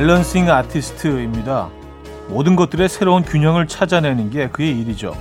[0.00, 1.68] 밸런싱 아티스트입니다.
[2.28, 5.14] 모든 것들의 새로운 균형을 찾아내는 게 그의 일이죠.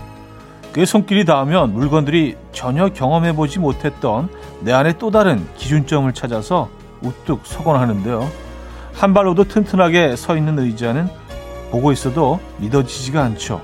[0.71, 4.29] 그의 손길이 닿으면 물건들이 전혀 경험해보지 못했던
[4.61, 6.69] 내 안에 또 다른 기준점을 찾아서
[7.01, 8.25] 우뚝 서곤 하는데요.
[8.93, 11.09] 한 발로도 튼튼하게 서 있는 의자는
[11.71, 13.61] 보고 있어도 믿어지지가 않죠.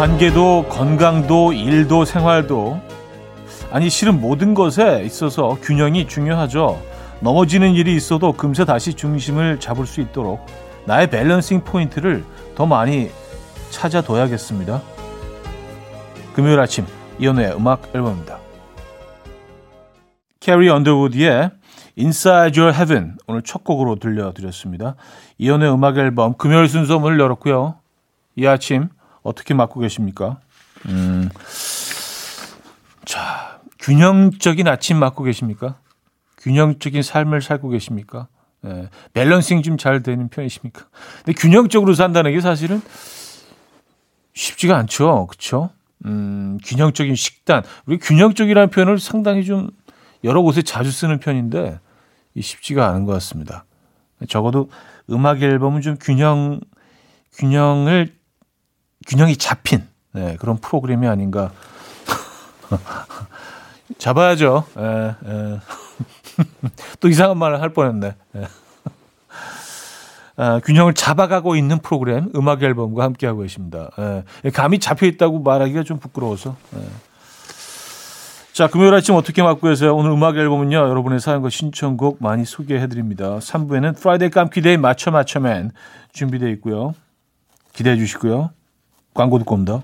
[0.00, 2.80] 관계도 건강도 일도 생활도
[3.70, 6.80] 아니 실은 모든 것에 있어서 균형이 중요하죠.
[7.20, 10.46] 넘어지는 일이 있어도 금세 다시 중심을 잡을 수 있도록
[10.86, 13.10] 나의 balancing point를 더 많이
[13.68, 14.80] 찾아둬야겠습니다.
[16.32, 16.86] 금요일 아침
[17.18, 18.38] 이연우의 음악 앨범입니다.
[20.40, 21.50] 캐리 언더우드의
[21.98, 24.94] Inside Your Heaven 오늘 첫 곡으로 들려드렸습니다.
[25.36, 27.74] 이연우의 음악 앨범 금요일 순서 문을 열었고요.
[28.36, 28.88] 이 아침
[29.22, 30.40] 어떻게 맞고 계십니까?
[30.86, 31.28] 음,
[33.04, 35.78] 자, 균형적인 아침 맞고 계십니까?
[36.38, 38.28] 균형적인 삶을 살고 계십니까?
[38.66, 40.86] 예, 밸런싱 좀 잘 되는 편이십니까?
[41.24, 42.82] 근데 균형적으로 산다는 게 사실은
[44.34, 45.26] 쉽지가 않죠.
[45.26, 45.70] 그렇죠?
[46.06, 47.62] 음, 균형적인 식단.
[47.86, 49.70] 우리 균형적이라는 표현을 상당히 좀
[50.24, 51.78] 여러 곳에 자주 쓰는 편인데
[52.34, 53.64] 이 쉽지가 않은 것 같습니다.
[54.28, 54.70] 적어도
[55.10, 56.60] 음악 앨범은 좀 균형
[57.34, 58.14] 균형을
[59.06, 61.52] 균형이 잡힌 네, 그런 프로그램이 아닌가.
[63.98, 64.64] 잡아야죠.
[64.76, 65.60] 에, 에.
[67.00, 68.14] 또 이상한 말을 할 뻔했네.
[68.36, 68.46] 에.
[70.36, 73.90] 아, 균형을 잡아가고 있는 프로그램 음악 앨범과 함께하고 계십니다.
[74.44, 74.50] 에.
[74.50, 76.56] 감이 잡혀 있다고 말하기가 좀 부끄러워서.
[76.76, 76.78] 에.
[78.52, 79.94] 자, 금요일 아침 어떻게 맞고 계세요?
[79.94, 83.38] 오늘 음악 앨범은요, 여러분의 사연과 신청곡 많이 소개해 드립니다.
[83.38, 85.70] 3부에는 Friday 깜퀴day 맞춰 맞춰맨
[86.12, 86.94] 준비되어 있고요.
[87.72, 88.50] 기대해 주시고요.
[89.20, 89.82] 광고 듣고 옵니다.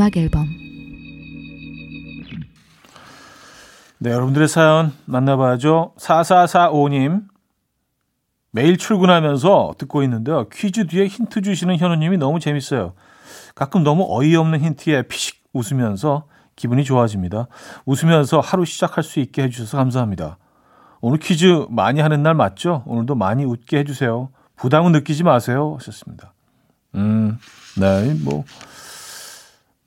[0.00, 0.39] 음악 앨범
[4.02, 5.92] 네, 여러분들의 사연 만나봐야죠.
[5.98, 7.24] 4445님.
[8.50, 10.48] 매일 출근하면서 듣고 있는데요.
[10.48, 12.94] 퀴즈 뒤에 힌트 주시는 현우님이 너무 재밌어요.
[13.54, 16.24] 가끔 너무 어이없는 힌트에 피식 웃으면서
[16.56, 17.48] 기분이 좋아집니다.
[17.84, 20.38] 웃으면서 하루 시작할 수 있게 해주셔서 감사합니다.
[21.02, 22.82] 오늘 퀴즈 많이 하는 날 맞죠?
[22.86, 24.30] 오늘도 많이 웃게 해주세요.
[24.56, 25.76] 부담은 느끼지 마세요.
[25.78, 26.32] 하셨습니다.
[26.94, 27.38] 음,
[27.78, 28.44] 네, 뭐,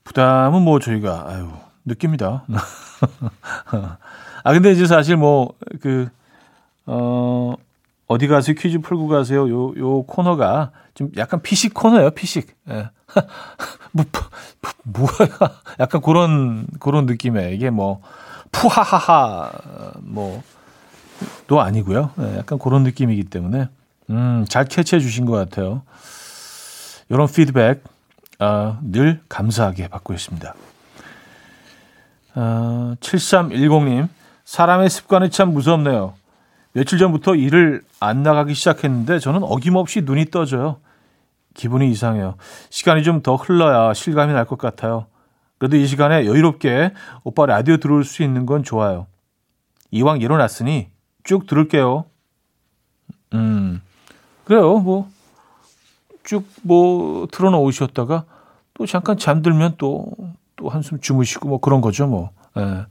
[0.04, 1.50] 부담은 뭐 저희가, 아유,
[1.84, 2.44] 느낍니다.
[4.42, 6.08] 아, 근데 이제 사실 뭐, 그,
[6.86, 7.54] 어,
[8.06, 8.54] 어디 가세요?
[8.58, 9.48] 퀴즈 풀고 가세요?
[9.48, 12.54] 요, 요 코너가 좀 약간 피식 코너예요, 피식.
[12.68, 12.90] 예.
[13.92, 15.60] 뭐, 뭐, 뭐야.
[15.80, 18.02] 약간 그런, 그런 느낌에 이게 뭐,
[18.52, 19.50] 푸하하하,
[20.00, 20.42] 뭐,
[21.46, 22.10] 도 아니고요.
[22.20, 23.68] 예, 약간 그런 느낌이기 때문에,
[24.10, 25.82] 음, 잘 캐치해 주신 것 같아요.
[27.08, 27.82] 이런 피드백,
[28.38, 30.54] 아, 늘 감사하게 받고 있습니다.
[32.34, 34.08] 어, 7310님,
[34.44, 36.14] 사람의 습관이 참 무섭네요.
[36.72, 40.78] 며칠 전부터 일을 안 나가기 시작했는데 저는 어김없이 눈이 떠져요.
[41.54, 42.34] 기분이 이상해요.
[42.70, 45.06] 시간이 좀 더 흘러야 실감이 날 것 같아요.
[45.58, 46.92] 그래도 이 시간에 여유롭게
[47.22, 49.06] 오빠 라디오 들을 수 있는 건 좋아요.
[49.92, 50.88] 이왕 일어났으니
[51.22, 52.04] 쭉 들을게요.
[53.34, 53.80] 음,
[54.44, 54.78] 그래요.
[54.80, 55.08] 뭐,
[56.24, 58.24] 쭉 뭐 틀어놓으셨다가
[58.74, 60.10] 또 잠깐 잠들면 또,
[60.64, 62.06] 또 한숨 주무시고 뭐 그런 거죠.
[62.06, 62.30] 뭐.
[62.56, 62.86] 예.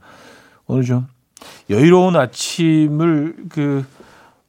[0.66, 1.08] 오늘 좀
[1.68, 3.84] 여유로운 아침을 그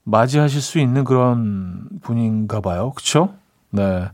[0.04, 2.92] 맞이하실 수 있는 그런 분인가 봐요.
[2.92, 3.34] 그렇죠?
[3.72, 4.08] 네.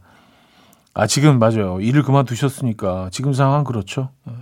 [0.93, 1.81] 아 지금 맞아요.
[1.81, 4.11] 일을 그만두셨으니까 지금 상황 그렇죠.
[4.25, 4.33] 네.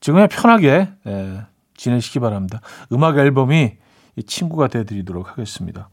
[0.00, 1.40] 지금 그냥 편하게 네,
[1.74, 2.60] 지내시기 바랍니다.
[2.92, 3.78] 음악 앨범이
[4.26, 5.88] 친구가 되어드리도록 하겠습니다.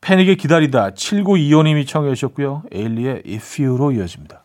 [0.00, 2.62] 패닉에 기다리다 7925님이 청해 주셨고요.
[2.72, 4.44] 에일리의 If You로 이어집니다.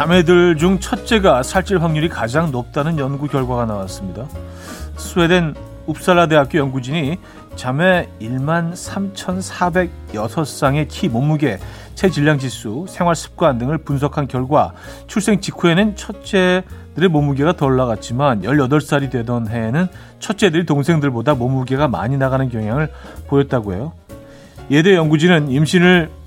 [0.00, 4.26] 자매들 중 첫째가 살찔 확률이 가장 높다는 연구 결과가 나왔습니다.
[4.96, 5.54] 스웨덴
[5.84, 7.18] 웁살라 대학교 연구진이
[7.54, 11.58] 자매 1만 3,406쌍의 키, 몸무게,
[11.96, 14.72] 체질량 지수, 생활 습관 등을 분석한 결과
[15.06, 19.88] 출생 직후에는 첫째들의 몸무게가 덜 나갔지만 18살이 되던 해에는
[20.18, 22.90] 첫째들이 동생들보다 몸무게가 많이 나가는 경향을
[23.26, 23.92] 보였다고 해요.
[24.70, 26.19] 예대 연구진은 임신을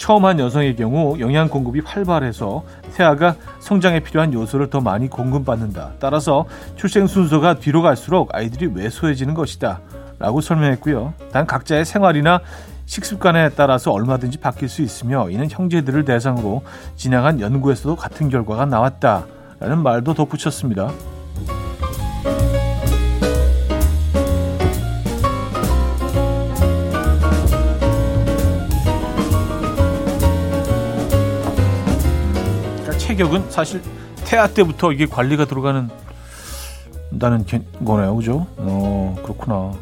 [0.00, 2.64] 처음 한 여성의 경우 영양 공급이 활발해서
[2.94, 5.92] 태아가 성장에 필요한 요소를 더 많이 공급받는다.
[6.00, 9.80] 따라서 출생 순서가 뒤로 갈수록 아이들이 왜소해지는 것이다.
[10.18, 11.12] 라고 설명했고요.
[11.32, 12.40] 단 각자의 생활이나
[12.86, 16.62] 식습관에 따라서 얼마든지 바뀔 수 있으며 이는 형제들을 대상으로
[16.96, 19.26] 진행한 연구에서도 같은 결과가 나왔다.
[19.60, 20.90] 라는 말도 덧붙였습니다.
[33.20, 33.82] 체격은 사실
[34.24, 35.90] 태아 때부터 이게 관리가 들어가는
[37.18, 37.44] 다는
[37.84, 38.16] 거네요.
[38.16, 38.46] 그죠?
[38.56, 39.72] 어, 그렇구나.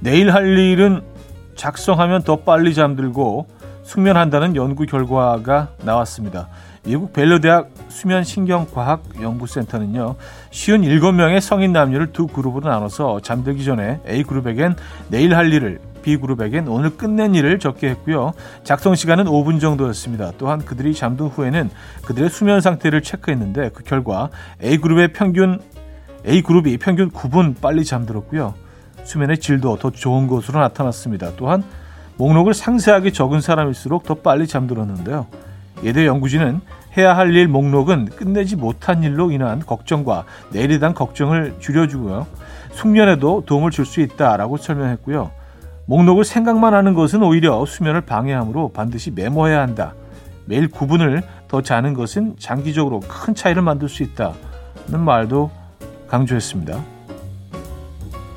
[0.00, 1.00] 내일 할 일은
[1.54, 3.46] 작성하면 더 빨리 잠들고
[3.84, 6.48] 숙면한다는 연구 결과가 나왔습니다.
[6.84, 10.16] 미국 벨러 대학 수면 신경과학 연구센터는요.
[10.50, 14.76] 57명의 성인 남녀를 두 그룹으로 나눠서 잠들기 전에 A 그룹에겐
[15.08, 18.32] 내일 할 일을 B그룹에겐 오늘 끝낸 일을 적게 했고요.
[18.64, 20.32] 작성 시간은 5분 정도였습니다.
[20.38, 21.70] 또한 그들이 잠든 후에는
[22.04, 24.28] 그들의 수면 상태를 체크했는데 그 결과
[24.62, 25.60] A그룹의 평균
[26.26, 28.54] A그룹이 평균 9분 빨리 잠들었고요.
[29.04, 31.32] 수면의 질도 더 좋은 것으로 나타났습니다.
[31.36, 31.64] 또한
[32.16, 35.26] 목록을 상세하게 적은 사람일수록 더 빨리 잠들었는데요.
[35.82, 36.60] 예대 연구진은
[36.96, 42.26] 해야 할 일 목록은 끝내지 못한 일로 인한 걱정과 내일에 대한 걱정을 줄여주고요.
[42.72, 45.30] 숙면에도 도움을 줄 수 있다라고 설명했고요.
[45.86, 49.94] 목록을 생각만 하는 것은 오히려 수면을 방해하므로 반드시 메모해야 한다.
[50.44, 55.50] 매일 9분을 더 자는 것은 장기적으로 큰 차이를 만들 수 있다는 말도
[56.08, 56.82] 강조했습니다.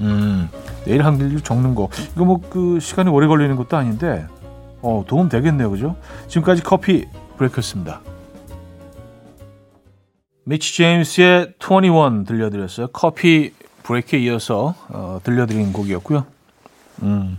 [0.02, 0.50] 음,
[0.86, 4.26] 내일 한 일 적는 거 이거 뭐 그 시간이 오래 걸리는 것도 아닌데
[4.82, 5.96] 어, 도움 되겠네요, 그죠?
[6.28, 7.06] 지금까지 커피
[7.38, 8.02] 브레이크였습니다.
[10.44, 12.88] 미치 제임스의 21 들려드렸어요.
[12.94, 13.52] 커피
[13.84, 16.26] 브레이크에 이어서 어, 들려드린 곡이었고요.
[17.04, 17.38] 음.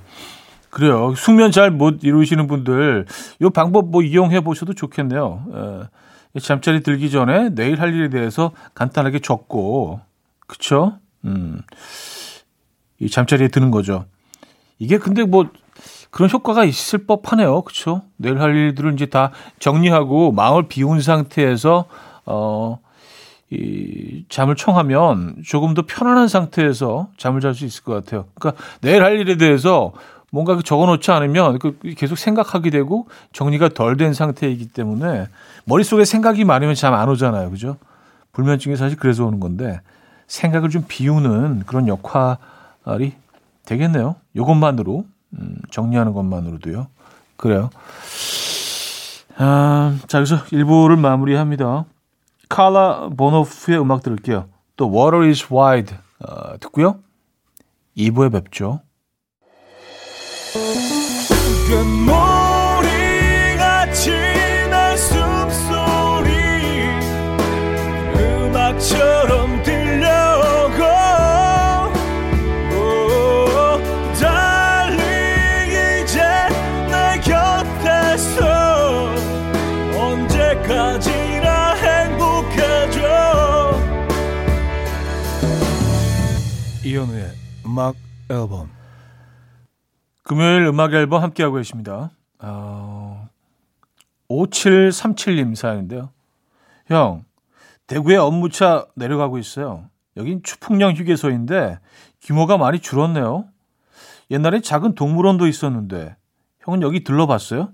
[0.71, 1.15] 그래요.
[1.17, 3.07] 숙면 잘 못 이루시는 분들
[3.41, 5.89] 이 방법 뭐 이용해 보셔도 좋겠네요.
[6.37, 10.01] 에, 잠자리 들기 전에 내일 할 일에 대해서 간단하게 적고
[10.47, 10.99] 그쵸?
[11.25, 11.63] 음.
[12.99, 14.05] 이 잠자리에 드는 거죠.
[14.79, 15.47] 이게 근데 뭐
[16.11, 17.63] 그런 효과가 있을 법하네요.
[17.63, 18.03] 그쵸?
[18.17, 21.87] 내일 할 일들을 이제 다 정리하고 마음을 비운 상태에서
[22.27, 22.79] 어,
[23.51, 28.27] 이 잠을 청하면 조금 더 편안한 상태에서 잠을 잘 수 있을 것 같아요.
[28.35, 29.93] 그러니까 내일 할 일에 대해서
[30.33, 35.29] 뭔가 그 적어놓지 않으면 그 계속 생각하게 되고 정리가 덜 된 상태이기 때문에
[35.65, 37.51] 머릿속에 생각이 많으면 잠 안 오잖아요.
[37.51, 37.77] 그죠?
[38.33, 39.81] 불면증이 사실 그래서 오는 건데
[40.27, 43.13] 생각을 좀 비우는 그런 역할이
[43.65, 44.17] 되겠네요.
[44.35, 45.07] 이것만으로
[45.39, 46.89] 음, 정리하는 것만으로도요.
[47.37, 47.71] 그래요.
[49.39, 51.85] 아, 자, 여기서 1부를 마무리합니다.
[52.49, 54.49] 칼라 보노프의 음악 들을게요.
[54.77, 57.01] 또 Water is Wide 어, 듣고요.
[57.97, 58.81] 2부에 뵙죠.
[60.55, 60.67] 이
[87.77, 87.95] 음악
[88.31, 88.71] 앨범
[90.23, 92.11] 금요일 음악 앨범 함께하고 계십니다.
[92.39, 93.29] 어,
[94.31, 96.09] 5737님 사연인데요.
[96.87, 97.27] 형,
[97.87, 99.91] 대구에 업무차 내려가고 있어요.
[100.17, 101.79] 여긴 추풍령 휴게소인데
[102.23, 103.47] 규모가 많이 줄었네요.
[104.31, 106.17] 옛날에 작은 동물원도 있었는데
[106.61, 107.73] 형은 여기 들러봤어요?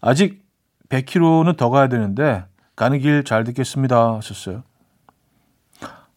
[0.00, 0.42] 아직
[0.88, 4.62] 100km는 더 가야 되는데 가는 길 잘 듣겠습니다 하셨어요.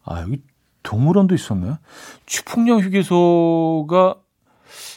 [0.06, 0.42] 아 여기
[0.86, 1.78] 동물원도 있었나요?
[2.26, 4.16] 추풍령 휴게소가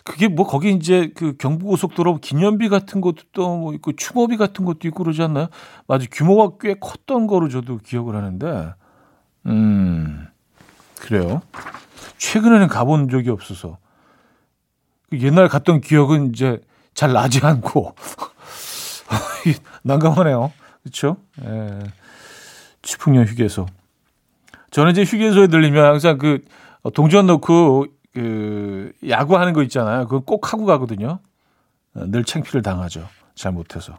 [0.03, 5.03] 그게 뭐 거기 이제 그 경부고속도로 기념비 같은 것도 또뭐 있고 추모비 같은 것도 있고
[5.03, 5.47] 그러지 않나요?
[5.87, 8.73] 맞아 규모가 꽤 컸던 거로 저도 기억을 하는데
[9.47, 10.27] 음
[10.99, 11.41] 그래요.
[12.17, 13.77] 최근에는 가본 적이 없어서
[15.09, 16.61] 그 옛날 갔던 기억은 이제
[16.93, 17.95] 잘 나지 않고
[19.83, 20.51] 난감하네요.
[20.83, 21.17] 그렇죠?
[21.43, 21.79] 예.
[22.81, 23.65] 추풍령 휴게소.
[24.71, 26.43] 저는 이제 휴게소에 들리면 항상 그
[26.93, 30.05] 동전 넣고 그 야구하는 거 있잖아요.
[30.07, 31.19] 그거 꼭 하고 가거든요.
[31.93, 33.07] 늘 창피를 당하죠.
[33.35, 33.97] 잘 못해서.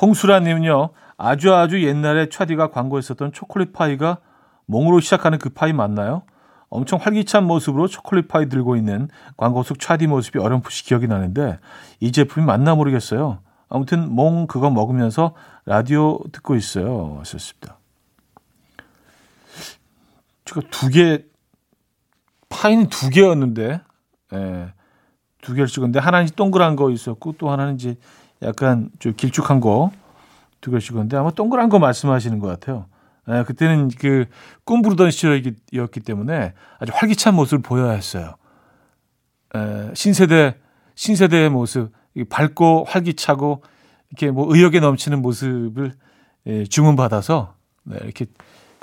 [0.00, 4.18] 홍수라님은요, 아주 아주 옛날에 차디가 광고했었던 초콜릿 파이가
[4.66, 6.22] 몽으로 시작하는 그 파이 맞나요?
[6.68, 11.58] 엄청 활기찬 모습으로 초콜릿 파이 들고 있는 광고 속 차디 모습이 어렴풋이 기억이 나는데
[12.00, 13.38] 이 제품이 맞나 모르겠어요.
[13.68, 17.16] 아무튼 몽 그거 먹으면서 라디오 듣고 있어요.
[17.20, 17.75] 하셨습니다.
[20.46, 21.24] 제가 두 개,
[22.48, 23.80] 파이는 두 개였는데,
[24.32, 24.72] 예,
[25.42, 27.96] 두 개를 찍었는데, 하나는 동그란 거 있었고, 또 하나는 이제
[28.42, 29.90] 약간 좀 길쭉한 거,
[30.60, 32.86] 두 개를 찍었는데, 아마 동그란 거 말씀하시는 것 같아요.
[33.28, 34.26] 예, 그때는 그
[34.64, 38.36] 꿈부르던 시절이었기 때문에 아주 활기찬 모습을 보여야 했어요.
[39.56, 40.58] 예, 신세대,
[40.94, 41.92] 신세대의 모습,
[42.30, 43.62] 밝고 활기차고,
[44.10, 45.92] 이렇게 뭐 의욕에 넘치는 모습을
[46.46, 48.26] 예, 주문받아서, 네, 이렇게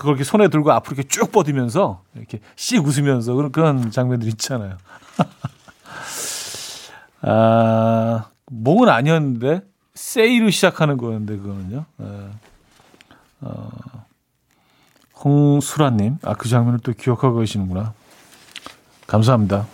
[0.04, 4.78] 그걸 이렇게 손에 들고 앞으로 이렇게 쭉 뻗으면서 이렇게 씩 웃으면서 그런 그런 장면들 있잖아요.
[7.22, 9.62] 아, 몽은 아니었는데
[9.96, 11.86] 세이로 시작하는 거였는데 그거는요.
[11.96, 12.30] 네.
[13.40, 13.70] 어,
[15.24, 17.94] 홍수라님, 아 그 장면을 또 기억하고 계시는구나.
[19.08, 19.68] 감사합니다.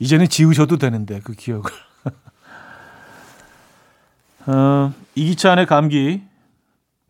[0.00, 1.70] 이제는 지우셔도 되는데 그 기억을.
[4.48, 6.24] 어, 이기찬의 감기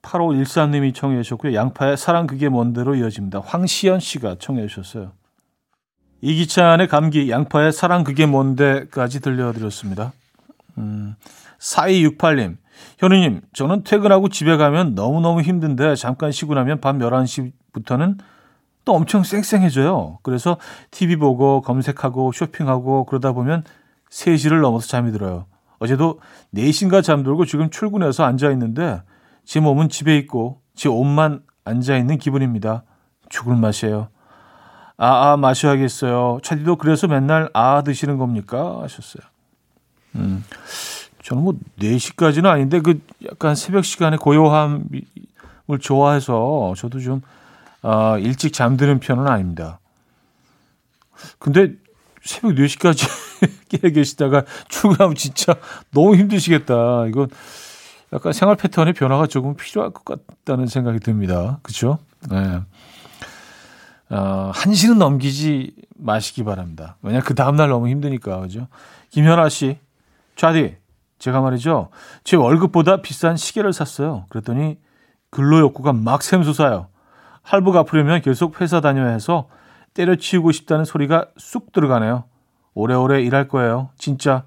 [0.03, 1.55] 8513님이 청해 주셨고요.
[1.55, 3.41] 양파의 사랑 그게 뭔데로 이어집니다.
[3.41, 5.13] 황시연 씨가 청해 주셨어요.
[6.23, 10.13] 이기찬의 감기, 양파의 사랑 그게 뭔데까지 들려드렸습니다.
[10.79, 11.15] 음,
[11.59, 12.57] 4268님,
[12.99, 18.19] 현우님, 저는 퇴근하고 집에 가면 너무너무 힘든데 잠깐 쉬고 나면 밤 11시부터는
[18.85, 20.19] 또 엄청 쌩쌩해져요.
[20.23, 20.57] 그래서
[20.91, 23.65] TV 보고 검색하고 쇼핑하고 그러다 보면
[24.11, 25.47] 3시를 넘어서 잠이 들어요.
[25.79, 26.21] 어제도
[26.55, 29.03] 4시인가 잠들고 지금 출근해서 앉아있는데
[29.51, 32.85] 제 몸은 집에 있고 제 옷만 앉아 있는 기분입니다.
[33.31, 34.07] 죽을 맛이에요.
[34.97, 36.39] 아, 아 마셔야겠어요.
[36.45, 38.79] 차디도 그래서 맨날 아 드시는 겁니까?
[38.81, 39.25] 하셨어요.
[40.15, 40.45] 음,
[41.25, 44.85] 저는 뭐 4시까지는 아닌데 그 약간 새벽 시간에 고요함을
[45.81, 47.21] 좋아해서 저도 좀
[47.83, 49.81] 어, 일찍 잠드는 편은 아닙니다.
[51.41, 51.73] 근데
[52.23, 53.09] 새벽 4시까지
[53.69, 55.57] 깨 계시다가 출근하면 진짜
[55.91, 57.07] 너무 힘드시겠다.
[57.09, 57.31] 이건
[58.13, 61.59] 약간 생활 패턴의 변화가 조금 필요할 것 같다는 생각이 듭니다.
[61.63, 61.99] 그렇죠?
[62.29, 62.61] 네.
[64.11, 66.97] 어, 한시는 넘기지 마시기 바랍니다.
[67.03, 68.41] 왜냐 그 다음날 너무 힘드니까.
[68.41, 68.67] 그죠?
[69.11, 69.79] 김현아 씨,
[70.35, 70.77] 좌디,
[71.19, 71.91] 제가 말이죠.
[72.25, 74.27] 제 월급보다 비싼 시계를 샀어요.
[74.31, 74.79] 그랬더니
[75.31, 76.89] 근로 욕구가 막 샘솟아요.
[77.43, 79.49] 할부 갚으려면 계속 회사 다녀야 해서
[79.95, 82.25] 때려치우고 싶다는 소리가 쑥 들어가네요.
[82.75, 83.91] 오래오래 일할 거예요.
[83.99, 84.45] 진짜.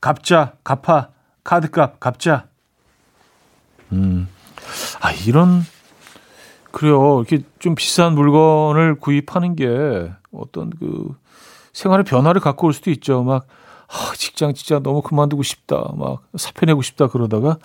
[0.00, 1.10] 갚자, 갚아,
[1.44, 2.46] 카드값, 갚자.
[3.94, 4.28] 음.
[5.00, 5.62] 아, 이런,
[6.70, 7.24] 그래요.
[7.26, 11.14] 이렇게 좀 비싼 물건을 구입하는 게 어떤 그
[11.72, 13.22] 생활의 변화를 갖고 올 수도 있죠.
[13.22, 13.46] 막,
[13.88, 15.92] 아, 직장 진짜 너무 그만두고 싶다.
[15.96, 17.58] 막 사표내고 싶다 그러다가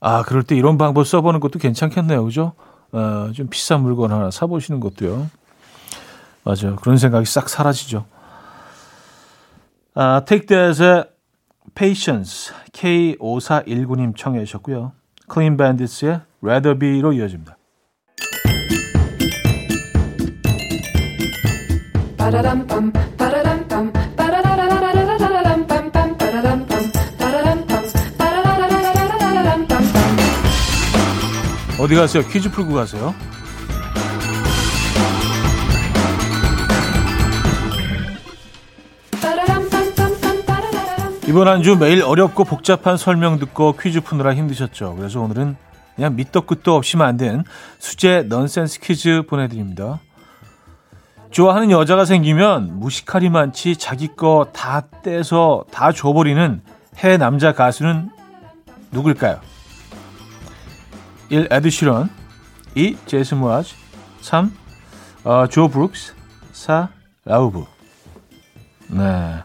[0.00, 2.24] 아, 그럴 때 이런 방법 써보는 것도 괜찮겠네요.
[2.24, 2.52] 그죠?
[2.92, 5.28] 어, 좀 비싼 물건 하나 사보시는 것도요.
[6.44, 6.76] 맞아요.
[6.76, 8.06] 그런 생각이 싹 사라지죠.
[9.94, 11.04] 아, Take That의
[11.74, 14.92] Patience K5419님 청해 주셨고요.
[15.28, 17.56] 클린 밴디스의 Rather Be로 이어집니다.
[31.80, 32.24] 어디 가세요?
[32.26, 33.14] 퀴즈 풀고 가세요.
[41.28, 44.94] 이번 한 주 매일 어렵고 복잡한 설명 듣고 퀴즈 푸느라 힘드셨죠.
[44.96, 45.56] 그래서 오늘은
[45.94, 47.44] 그냥 밑도 끝도 없이 만든
[47.78, 50.00] 수제 넌센스 퀴즈 보내드립니다.
[51.30, 56.62] 좋아하는 여자가 생기면 무식하리 많지 자기 거 다 떼서 다 줘버리는
[56.96, 58.10] 해외 남자 가수는
[58.92, 59.40] 누굴까요?
[61.28, 61.48] 1.
[61.50, 62.08] 에드 시런
[62.74, 62.96] 2.
[63.04, 63.74] 제이슨 므라즈
[64.22, 64.50] 3.
[65.24, 66.14] 어, 조 브룩스
[66.52, 66.88] 4.
[67.26, 67.66] 라우브
[68.88, 69.42] 네.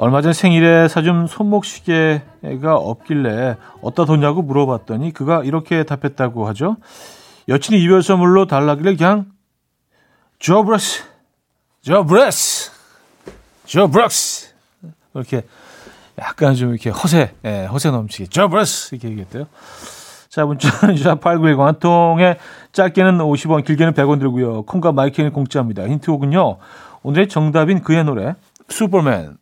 [0.00, 6.76] 얼마 전 생일에 사준 손목시계가 없길래 어디다 뒀냐고 물어봤더니 그가 이렇게 답했다고 하죠.
[7.48, 9.26] 여친이 이별 선물로 달라길래 그냥
[10.38, 11.02] 조브러스,
[11.80, 12.70] 조브러스,
[13.64, 14.54] 조브러스
[15.14, 15.42] 이렇게
[16.20, 19.46] 약간 좀 이렇게 허세, 예, 허세 넘치게 조브러스 이렇게 얘기했대요.
[20.28, 22.36] 자, 문자는 샵8910 한 통에
[22.70, 24.62] 짧게는 50원, 길게는 100원 들고요.
[24.62, 25.88] 콩과 마이크는 공짜입니다.
[25.88, 26.58] 힌트 혹은요.
[27.02, 28.36] 오늘의 정답인 그의 노래
[28.68, 29.38] 슈퍼맨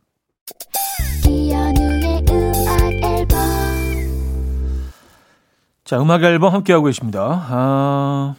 [5.86, 7.46] 자, 음악 앨범 함께하고 계십니다.
[7.48, 8.34] 아,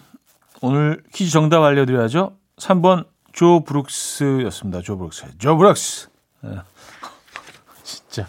[0.62, 2.34] 오늘 퀴즈 정답 알려드려야죠.
[2.58, 4.82] 3번 조 브룩스였습니다.
[4.82, 5.38] 조 브룩스.
[5.38, 6.10] 조 브룩스.
[6.42, 6.58] 네.
[7.84, 8.28] 진짜.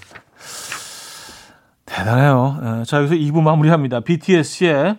[1.84, 2.84] 대단해요.
[2.86, 4.00] 자, 여기서 2부 마무리합니다.
[4.00, 4.98] BTS의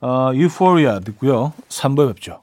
[0.00, 1.52] 어, 유포리아 듣고요.
[1.68, 2.42] 3부에 뵙죠.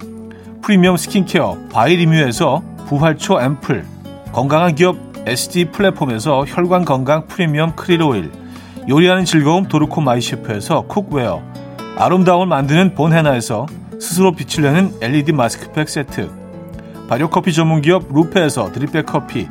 [0.61, 3.85] 프리미엄 스킨케어 바이리뮤에서 부활초 앰플
[4.31, 8.31] 건강한 기업 SD 플랫폼에서 혈관 건강 프리미엄 크릴 오일,
[8.89, 11.41] 요리하는 즐거움 도르코 마이셰프에서 cookware,
[11.97, 13.67] 아름다움을 만드는 본헤나에서
[13.99, 16.29] 스스로 빛을 내는 LED 마스크팩 세트,
[17.07, 19.47] 발효커피 전문기업 루페에서 드립백 커피,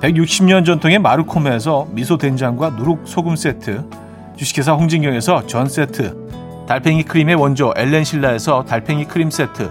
[0.00, 3.84] 160년 전통의 마르코메에서 미소 된장과 누룩 소금 세트,
[4.36, 9.70] 주식회사 홍진경에서 전 세트, 달팽이 크림의 원조 엘렌실라에서 달팽이 크림 세트,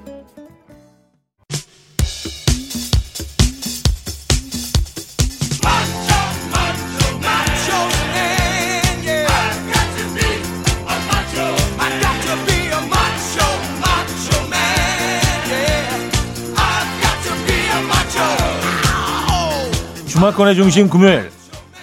[20.31, 21.29] 주말권의 중심 금요일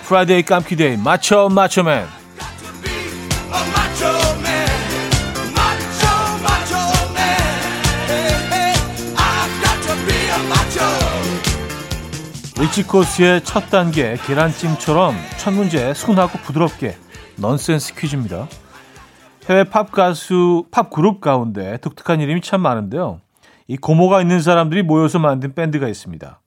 [0.05, 2.07] Friday 깜퀴데이 맞춰 맞춰맨
[12.59, 16.97] 리치코스의 첫 단계 계란찜처럼 첫 문제 순하고 부드럽게
[17.37, 18.49] 넌센스 퀴즈입니다.
[19.49, 23.21] 해외 팝 가수 팝 그룹 가운데 독특한 이름이 참 많은데요.
[23.69, 26.41] 이 고모가 있는 사람들이 모여서 만든 밴드가 있습니다.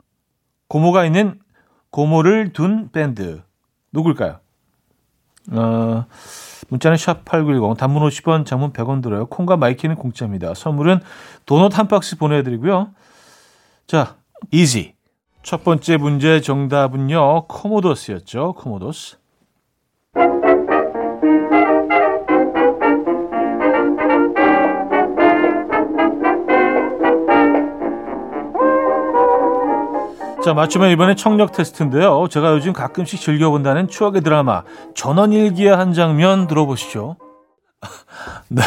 [0.67, 1.39] 고모가 있는
[1.91, 3.41] 고모를 둔 밴드
[3.91, 4.39] 누굴까요?
[5.51, 6.05] 어,
[6.69, 9.25] 문자는 샵8910 단문 50원 장문 100원 들어요.
[9.27, 10.53] 콩과 마이케이는 공짜입니다.
[10.53, 11.01] 선물은
[11.45, 12.93] 도넛 한 박스 보내드리고요.
[13.87, 14.15] 자,
[14.51, 14.95] 이지.
[15.43, 17.47] 첫 번째 문제 정답은요.
[17.47, 18.53] 코모도스였죠.
[18.53, 19.20] 코모도스.
[30.43, 32.27] 자, 맞추면 이번에 청력 테스트인데요.
[32.27, 34.63] 제가 요즘 가끔씩 즐겨본다는 추억의 드라마
[34.95, 37.15] 전원일기의 한 장면 들어보시죠.
[38.49, 38.61] 네.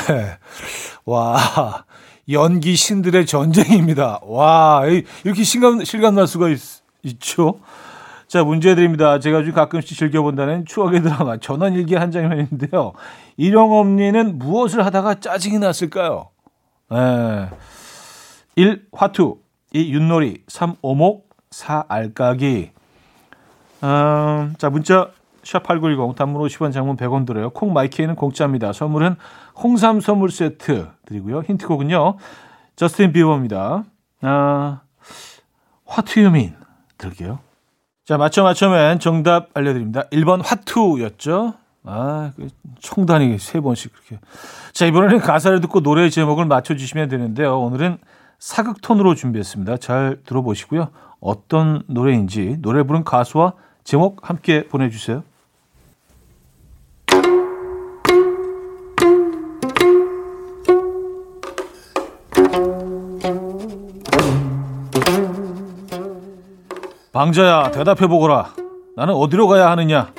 [1.05, 1.85] 와,
[2.31, 4.21] 연기 신들의 전쟁입니다.
[4.23, 4.85] 와,
[5.25, 6.61] 이렇게 실감, 실감 날 수가 있,
[7.03, 7.59] 있죠.
[8.29, 9.19] 자, 문제 드립니다.
[9.19, 12.93] 제가 요즘 가끔씩 즐겨본다는 추억의 드라마 전원일기 한 장면인데요.
[13.37, 16.31] 일용엄니는 무엇을 하다가 짜증이 났을까요?
[16.91, 17.49] 네.
[18.55, 18.87] 1.
[18.93, 19.39] 화투
[19.73, 19.93] 2.
[19.93, 20.77] 윷놀이 3.
[20.81, 22.73] 오목 사알까기.
[23.85, 25.11] 음, 자, 문자
[25.43, 27.51] 샵8910 단문 50원 장문 100원 들어요.
[27.51, 28.73] 콩 마이케이는 공짜입니다.
[28.73, 29.15] 선물은
[29.57, 31.43] 홍삼 선물 세트 드리고요.
[31.43, 32.17] 힌트곡은요.
[32.77, 33.85] 저스틴 비버입니다.
[34.23, 34.81] 아,
[35.87, 36.55] 화투유민
[36.99, 37.39] 들게요.
[38.05, 40.09] 자, 맞춰 맞춰면 정답 알려드립니다.
[40.11, 41.55] 1번 화투였죠.
[41.85, 42.49] 아, 그
[42.81, 44.19] 총단이 세 번씩 그렇게.
[44.73, 47.61] 자, 이번에는 가사를 듣고 노래 제목을 맞춰주시면 되는데요.
[47.61, 47.99] 오늘은
[48.39, 49.77] 사극톤으로 준비했습니다.
[49.77, 50.89] 잘 들어보시고요.
[51.21, 55.23] 어떤 노래인지 노래 부른 가수와 제목 함께 보내주세요.
[67.13, 68.55] 방자야 대답해보거라.
[68.97, 70.13] 나는 어디로 가야 하느냐?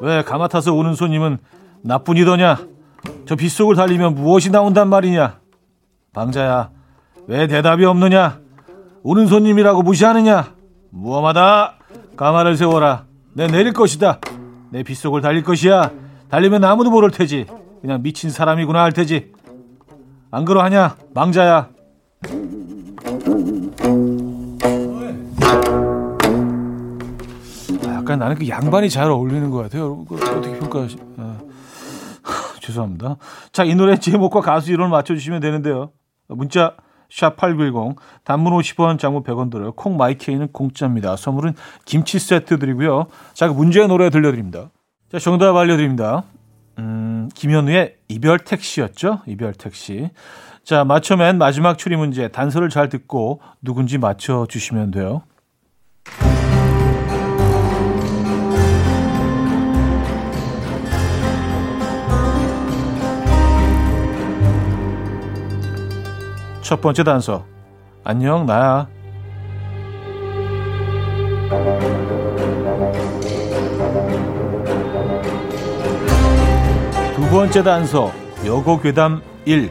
[0.00, 1.38] 왜 가마타서 오는 손님은
[1.82, 2.58] 나뿐이더냐?
[3.26, 5.40] 저 빗속을 달리면 무엇이 나온단 말이냐?
[6.12, 6.70] 방자야
[7.26, 8.43] 왜 대답이 없느냐?
[9.06, 10.54] 오는 손님이라고 무시하느냐?
[10.88, 11.74] 무엄하다.
[12.16, 13.04] 가마를 세워라.
[13.34, 14.18] 내 내릴 것이다.
[14.70, 15.90] 내 빗속을 달릴 것이야.
[16.30, 17.44] 달리면 아무도 모를 테지.
[17.82, 19.30] 그냥 미친 사람이구나 할 테지.
[20.30, 20.96] 안 그러하냐?
[21.12, 21.68] 망자야.
[27.86, 30.06] 아, 약간 나는 그 양반이 잘 어울리는 것 같아요.
[30.10, 30.96] 여러분 어떻게 평가하시?
[31.18, 31.40] 아,
[32.62, 33.16] 죄송합니다.
[33.52, 35.90] 자, 이 노래 제목과 가수 이름을 맞춰주시면 되는데요.
[36.28, 36.74] 문자
[37.10, 39.72] 샵8910 단문 50원 장문 100원 들어요.
[39.72, 41.16] 콩 마이케이는 공짜입니다.
[41.16, 43.06] 선물은 김치 세트 드리고요.
[43.32, 44.70] 자, 그 문제의 노래 들려드립니다.
[45.10, 46.24] 자, 정답 알려드립니다.
[46.78, 49.20] 음, 김현우의 이별 택시였죠?
[49.26, 50.10] 이별 택시.
[50.64, 55.22] 자, 맞춰 맨 마지막 추리 문제 단서를 잘 듣고 누군지 맞춰 주시면 돼요.
[66.64, 67.44] 첫 번째 단서.
[68.04, 68.88] 안녕, 나야.
[77.14, 78.10] 두 번째 단서.
[78.46, 79.70] 여고 괴담 1.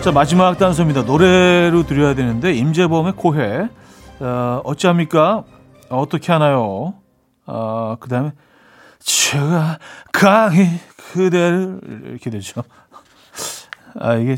[0.00, 1.02] 자, 마지막 단서입니다.
[1.02, 3.68] 노래로 드려야 되는데, 임재범의 고해.
[4.20, 5.44] 어, 어찌합니까?
[5.96, 6.94] 어떻게 하나요?
[7.46, 8.32] 어, 그 다음에,
[9.00, 9.78] 제가
[10.12, 12.62] 강히 그대를, 이렇게 되죠.
[13.98, 14.36] 아, 이게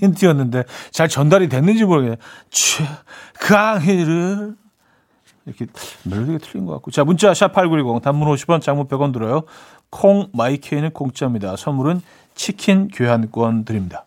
[0.00, 2.16] 힌트였는데, 잘 전달이 됐는지 모르겠네.
[3.40, 4.56] 강히를,
[5.46, 5.66] 이렇게
[6.04, 6.90] 멜로디가 틀린 것 같고.
[6.90, 9.42] 자, 문자 샵8910 단문 50원, 장문 100원 들어요.
[9.90, 11.56] 콩 마이케이는 공짜입니다.
[11.56, 12.00] 선물은
[12.34, 14.06] 치킨 교환권 드립니다.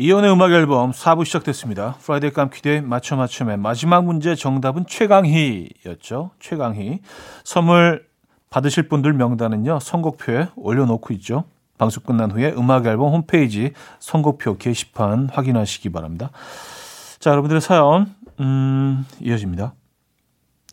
[0.00, 1.96] 이현우의 음악 앨범 4부 시작됐습니다.
[2.02, 6.30] Friday 깜퀴데이 맞춰 맞춰맨 마지막 문제 정답은 최강희였죠.
[6.38, 7.00] 최강희.
[7.42, 8.06] 선물
[8.48, 9.80] 받으실 분들 명단은요.
[9.80, 11.46] 선곡표에 올려놓고 있죠.
[11.78, 16.30] 방송 끝난 후에 음악 앨범 홈페이지 선곡표 게시판 확인하시기 바랍니다.
[17.18, 19.74] 자, 여러분들의 사연 음, 이어집니다.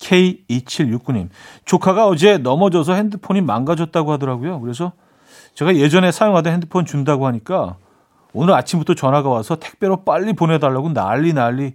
[0.01, 1.29] K2769님.
[1.65, 4.61] 조카가 어제 넘어져서 핸드폰이 망가졌다고 하더라고요.
[4.61, 4.91] 그래서
[5.55, 7.77] 제가 예전에 사용하던 핸드폰 준다고 하니까
[8.35, 11.73] 오늘 아침부터 전화가 와서 택배로 빨리 보내달라고 난리 난리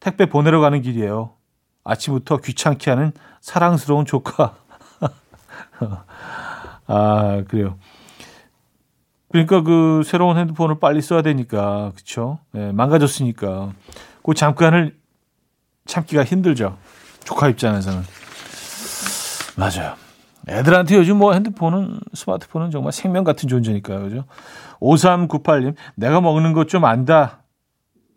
[0.00, 1.34] 택배 보내러 가는 길이에요.
[1.84, 4.56] 아침부터 귀찮게 하는 사랑스러운 조카.
[6.86, 7.76] 아, 그래요.
[9.30, 12.38] 그러니까 그 새로운 핸드폰을 빨리 써야 되니까, 그쵸?
[12.52, 13.72] 네, 망가졌으니까.
[14.22, 14.96] 그 잠깐을
[15.84, 16.78] 참기가 힘들죠.
[17.24, 18.02] 조카 입장에서는.
[19.56, 20.03] 맞아요.
[20.48, 24.02] 애들한테 요즘 뭐 핸드폰은, 스마트폰은 정말 생명 같은 존재니까요.
[24.02, 24.24] 그죠?
[24.80, 27.40] 5398님, 내가 먹는 것 좀 안다.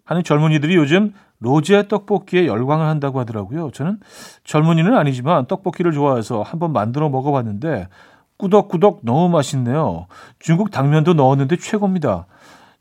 [0.06, 3.72] 하는 젊은이들이 요즘 로제 떡볶이에 열광을 한다고 하더라고요.
[3.72, 4.00] 저는
[4.46, 7.90] 젊은이는 아니지만 떡볶이를 좋아해서 한번 만들어 먹어봤는데
[8.38, 10.08] 꾸덕꾸덕 너무 맛있네요.
[10.40, 12.26] 중국 당면도 넣었는데 최고입니다.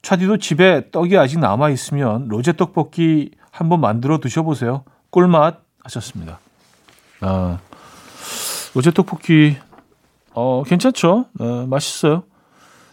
[0.03, 4.85] 차디도 집에 떡이 아직 남아 있으면 로제 떡볶이 한번 만들어 드셔보세요.
[5.11, 6.39] 꿀맛 하셨습니다.
[7.21, 7.59] 아,
[8.77, 9.57] 로제 떡볶이
[10.35, 11.25] 어 괜찮죠?
[11.41, 12.25] 어, 맛있어요.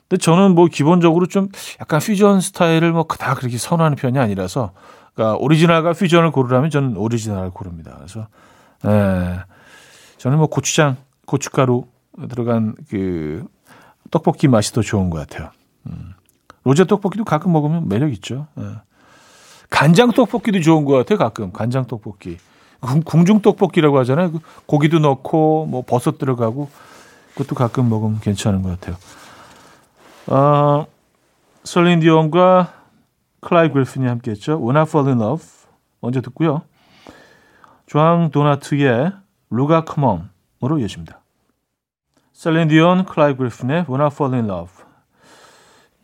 [0.07, 1.49] 근데 저는 뭐 기본적으로 좀
[1.81, 4.71] 약간 퓨전 스타일을 뭐 다 그렇게 선호하는 편이 아니라서
[5.13, 7.95] 그러니까 오리지널과 퓨전을 고르라면 저는 오리지널을 고릅니다.
[7.97, 8.27] 그래서
[8.85, 9.41] 예.
[10.19, 11.83] 저는 뭐 고추장, 고춧가루
[12.29, 13.45] 들어간 그
[14.09, 15.49] 떡볶이 맛이 더 좋은 것 같아요.
[15.87, 16.13] 음.
[16.63, 18.47] 로제 떡볶이도 가끔 먹으면 매력 있죠.
[18.57, 18.63] 예.
[19.69, 21.17] 간장 떡볶이도 좋은 것 같아요.
[21.17, 22.37] 가끔 간장 떡볶이,
[23.05, 24.31] 궁중 떡볶이라고 하잖아요.
[24.31, 26.69] 그 고기도 넣고 뭐 버섯 들어가고
[27.31, 28.97] 그것도 가끔 먹으면 괜찮은 것 같아요.
[30.27, 30.85] 어,
[31.63, 32.73] 셀린 디온과
[33.41, 34.59] 클라이브 그리핀이 함께했죠.
[34.61, 35.45] When I Fall in Love
[36.01, 36.61] 먼저 듣고요.
[37.85, 39.11] 조항 도나트의
[39.49, 41.19] 루가 커먼으로 이어집니다.
[42.33, 44.83] 셀린 디온, 클라이브 그리핀의 When I Fall in Love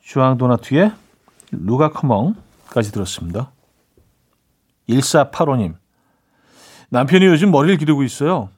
[0.01, 0.91] 조항 도나트의
[1.51, 3.51] 루가 커먼까지 들었습니다.
[4.87, 5.78] 1485님
[6.89, 8.49] 남편이 요즘 머리를 기르고 있어요.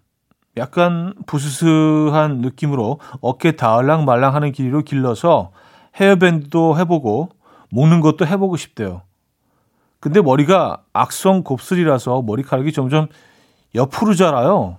[0.57, 5.51] 약간 부스스한 느낌으로 어깨 닿을랑 말랑하는 길이로 길러서
[5.95, 7.29] 헤어밴드도 해보고
[7.69, 9.03] 먹는 것도 해보고 싶대요.
[9.99, 13.07] 근데 머리가 악성 곱슬이라서 머리카락이 점점
[13.75, 14.77] 옆으로 자라요.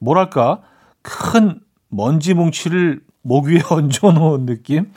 [0.00, 0.60] 뭐랄까
[1.02, 4.92] 큰 먼지 뭉치를 목 위에 얹어놓은 느낌?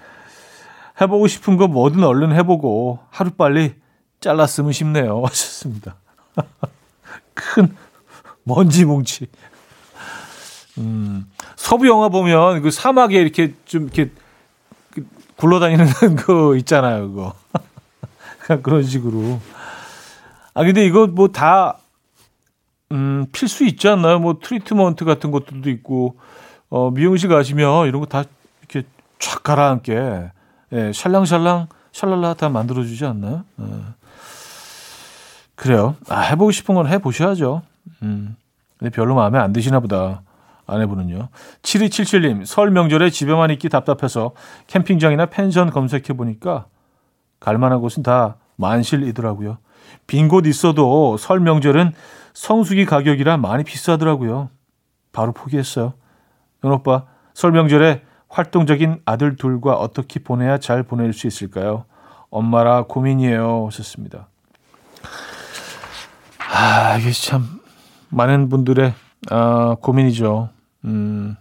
[1.00, 3.76] 해보고 싶은 거 뭐든 얼른 해보고 하루빨리
[4.19, 5.24] 잘랐으면 싶네요.
[5.26, 5.96] 하셨습니다.
[7.34, 7.76] 큰
[8.43, 9.28] 먼지 뭉치.
[10.80, 14.12] 음, 서부 영화 보면 그 사막에 이렇게 좀 이렇게
[14.91, 15.06] 그
[15.38, 15.86] 굴러다니는
[16.26, 17.34] 거 있잖아요, 그거.
[18.63, 19.39] 그런 식으로.
[20.54, 21.78] 아, 근데 이거 뭐 다,
[22.91, 24.19] 음, 필수 있지 않나요?
[24.19, 26.17] 뭐 트리트먼트 같은 것들도 있고,
[26.69, 28.24] 어, 미용실 가시면 이런 거 다
[28.62, 28.88] 이렇게
[29.19, 30.32] 촥 가라앉게,
[30.74, 33.46] 예, 샬랑샬랑, 샬랄라 다 만들어주지 않나요?
[33.62, 33.65] 예.
[35.63, 35.95] 그래요.
[36.10, 37.62] 아, 해보고 싶은 건 해보셔야죠.
[38.02, 38.36] 음.
[38.78, 40.21] 근데 별로 마음에 안 드시나 보다.
[40.67, 41.30] 아내분은요.
[41.62, 44.32] 7277님, 설 명절에 집에만 있기 답답해서
[44.67, 46.65] 캠핑장이나 펜션 검색해 보니까
[47.39, 49.58] 갈 만한 곳은 다 만실이더라고요.
[50.08, 51.93] 빈 곳 있어도 설 명절은
[52.34, 54.49] 성수기 가격이라 많이 비싸더라고요.
[55.13, 55.93] 바로 포기했어요.
[56.65, 61.86] 연 오빠, 설 명절에 활동적인 아들 둘과 어떻게 보내야 잘 보낼 수 있을까요?
[62.30, 63.67] 엄마라 고민이에요.
[63.67, 64.28] 하셨습니다.
[66.56, 67.60] 아, 이게 참
[68.10, 68.94] 많은 분들의
[69.32, 70.50] 아, 고민이죠.
[70.86, 71.36] 음,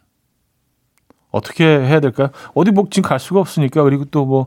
[1.31, 2.31] 어떻게 해야 될까요?
[2.55, 4.47] 어디 뭐 지금 갈 수가 없으니까 그리고 또 뭐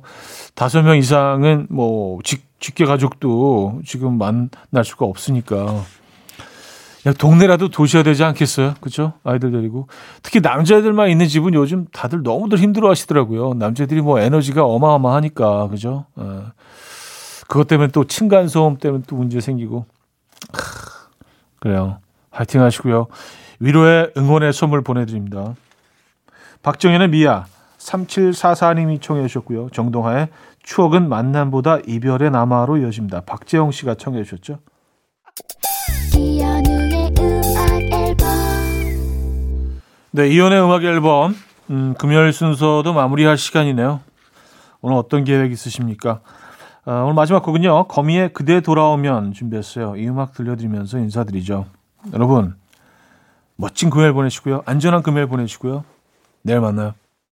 [0.55, 5.83] 다섯 명 이상은 뭐 직, 직계 가족도 지금 만날 수가 없으니까
[7.03, 8.73] 그냥 동네라도 도셔야 되지 않겠어요?
[8.81, 9.13] 그렇죠?
[9.23, 9.87] 아이들 데리고
[10.23, 13.53] 특히 남자들만 있는 집은 요즘 다들 너무들 힘들어하시더라고요.
[13.55, 16.05] 남자들이 뭐 에너지가 어마어마하니까 그죠?
[16.15, 16.51] 어.
[17.47, 19.85] 그것 때문에 또 층간 소음 때문에 또 문제 생기고
[21.59, 21.99] 그래요.
[22.31, 23.07] 화이팅 하시고요.
[23.59, 25.55] 위로의 응원의 선물 보내드립니다.
[26.63, 27.45] 박정현의 미아
[27.77, 29.69] 3744님이 청해 주셨고요.
[29.69, 30.29] 정동하의
[30.63, 33.21] 추억은 만남보다 이별의 남아로 이어집니다.
[33.21, 34.59] 박재영 씨가 청해 주셨죠.
[40.11, 41.35] 네, 이연의 음악 앨범
[41.69, 44.01] 음, 금요일 순서도 마무리할 시간이네요.
[44.81, 46.21] 오늘 어떤 계획 있으십니까?
[46.87, 47.87] 아, 오늘 마지막 곡은요.
[47.87, 49.95] 거미의 그대 돌아오면 준비했어요.
[49.97, 51.65] 이 음악 들려드리면서 인사드리죠.
[52.13, 52.55] 여러분
[53.55, 54.61] 멋진 금요일 보내시고요.
[54.65, 55.83] 안전한 금요일 보내시고요.
[56.43, 56.93] 내일 만나요.